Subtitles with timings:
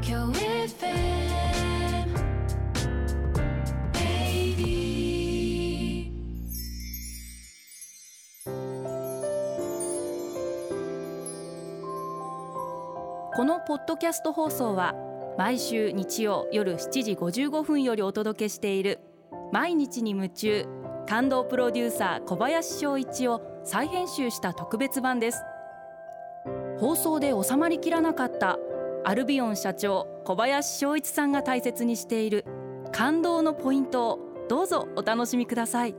[0.00, 0.96] 東京 FM
[3.92, 6.10] 80
[13.34, 14.94] このポッドキャスト放送は
[15.36, 19.00] 毎週日曜夜7時55分よりお届けしている
[19.52, 20.66] 毎日に夢中
[21.08, 25.42] 感動プロデューサー小林翔一を再編集した特別版です。
[26.78, 28.58] 放送で収まりきらなかった
[29.02, 32.44] アルビオン社長小林翔一さんが大切にしている
[32.92, 35.94] 感動のポイントをどうぞお楽しみください。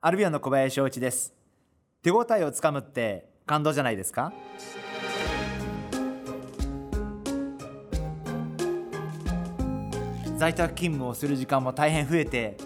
[0.00, 1.34] アルビオンの小林翔一です。
[2.02, 4.32] 手応えをつかむって感動じゃないですか？
[10.38, 12.56] 在宅勤務をする時間も大変増えて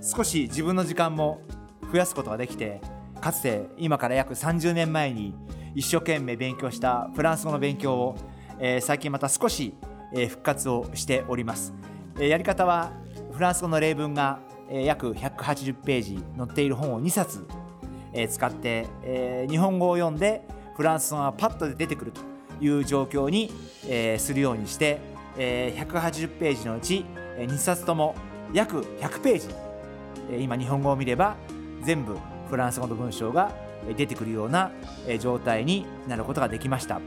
[0.00, 1.40] 少し自分の時間も
[1.92, 2.80] 増やすことができて
[3.20, 5.34] かつて今から約30年前に
[5.78, 8.16] 一生懸命勉強したフランス語の勉強を、
[8.58, 9.74] えー最近また少し、
[10.12, 11.72] えー復活をしております、
[12.16, 12.90] えーやり方は
[13.30, 17.46] フランス語の例文が、えー約180ページ載っている本を2冊、
[18.12, 20.42] えー使って、えー日本語を読んで
[20.76, 22.22] フランス語がパッと出てくると
[22.60, 23.52] いう状況に、
[23.86, 24.98] えーするようにして、
[25.36, 27.04] えー180ページのうち、
[27.36, 28.16] え2冊とも
[28.52, 29.46] 約100ページ
[30.32, 31.36] えー今日本語を見れば
[31.84, 32.18] 全部
[32.50, 34.70] フランス語の文章が出てくるような
[35.20, 37.00] 状態になることができました。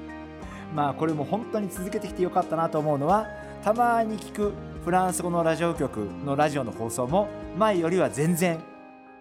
[0.73, 3.27] まあこれも本当に続けてきてよかったなと思うのは
[3.63, 8.57] たまに聞くフランス語のラジオ局のラジオの放送も前よりは全然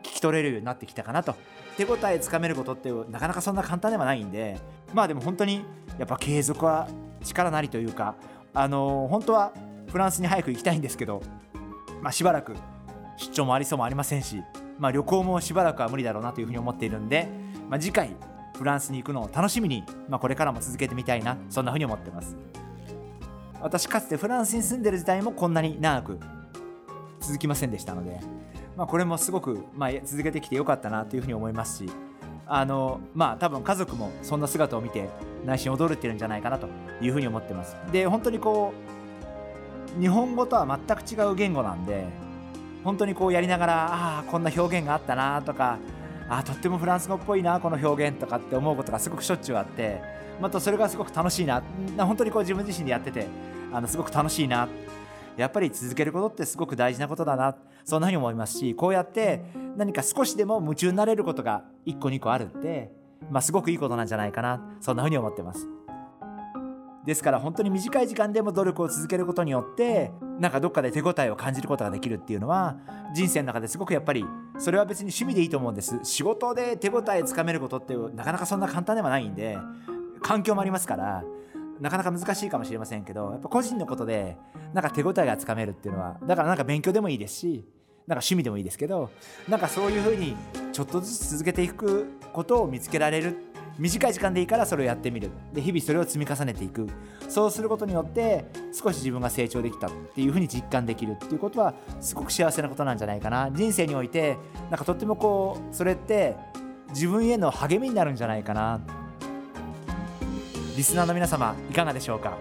[0.03, 1.35] 聞き取れるようになってきたかなと。
[1.77, 4.59] 手応えつかめることってなかなかそんな簡単ではないんで
[4.93, 5.65] まあでも本当に
[5.99, 6.89] やっぱ継続は
[7.25, 8.17] 力なりというか
[8.53, 9.53] あの本当は
[9.87, 11.23] フランスに早く行きたいんですけど
[12.03, 12.55] まあ、しばらく
[13.17, 14.43] 出張もありそうもありませんし、
[14.81, 17.29] まあ、旅行もしばらくは無理だろうなというふうに思っているんで、
[17.69, 18.17] まあ、次回
[18.57, 22.37] フランスに行くのを楽しみに、まあ、これからも続けてみたいなそんなふうに思ってます。
[23.61, 26.19] 私かつてフランスに住んでる時代もこんなに長く
[27.21, 28.19] 続きませんでしたので、
[28.75, 31.91] まあ、これもすごく、まあ、続けてきてよかったなというふうに思いますし
[32.47, 35.09] あのまあ多分家族もそんな姿を見て
[35.45, 36.69] 内心驚いてるんじゃないかなと
[37.03, 37.77] いうふうに思ってます。
[37.93, 38.73] で本当にこ
[39.99, 42.07] う日本語とは全く違う言語なんで
[42.85, 45.79] 本当にこうやりながらああこんな表現があったなとか
[46.29, 50.01] あとってもフランス語っぽいなこの表現とかって思うことがすごくしょっちゅうあって
[50.41, 51.63] またそれがすごく楽しいな。
[51.97, 53.27] な本当にこう自分自身でやってて
[53.73, 54.69] あのすごく楽しいな。
[55.37, 57.57] やっぱり続けることってすごく大事なことだな。
[57.85, 59.43] そんなふうに思いますしこうやって
[59.77, 62.91] 何か少しでも夢中になれることが1個2個あるって、
[63.31, 64.63] まあ、すごくいいことなんじゃないかな。
[64.81, 65.67] そんなふうに思ってます。
[67.05, 72.79] ですから本当に短い時間でも努力を続けることによってなんかどっかで手応えを感じることができるっていうのは
[73.15, 74.25] 人生の中ですごくやっぱり
[74.59, 76.01] それは別に趣味でいいと思うんです。
[76.03, 79.59] 仕事で手応えつかめることってなかなかそんな簡単ではないんで
[80.23, 81.23] 環境もありますから
[81.79, 84.39] なかなか難しいかもしれませんけどやっぱ個人のことで
[84.73, 87.65] なんか手応えがつかめるっていうのはだからなんか勉強でもいいですし
[88.07, 89.11] なんか趣味でもいいですけど
[89.47, 90.37] なんかそういうふうに
[90.73, 93.37] ちょっとずつ続けていくことを見つけられる
[93.79, 95.31] 短い時間でいいからそれをやってみる。
[95.55, 96.87] で日々それを積み重ねていく。
[97.29, 103.51] そうすることによって少し自分が成長できたっていうふうに実感できるっていうことはすごく幸せなことなんじゃないかな。
[103.53, 104.37] 人生において
[104.71, 106.37] なんかとってもこうそれって
[106.91, 108.81] 自分への励みになるんじゃないかな。
[110.77, 112.39] リスナーの皆様いかがでしょうか、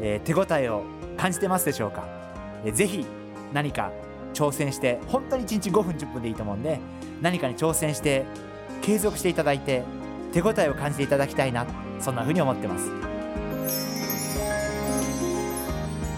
[0.00, 0.82] えー手応えを
[1.16, 2.04] 感じてますでしょうか、
[2.64, 3.04] えーぜひ
[3.52, 3.92] 何か
[4.32, 6.80] 挑戦して本当に1日5分10分でいいと思うんで
[7.20, 8.24] 何かに挑戦して
[8.80, 9.82] 継続していただいて
[10.32, 11.66] 手応えを感じていただきたいな
[12.00, 13.11] そんな風に思ってます。